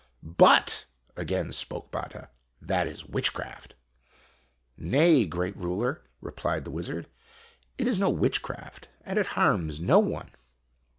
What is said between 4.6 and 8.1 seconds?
Nay, great ruler," replied the wizard," it is no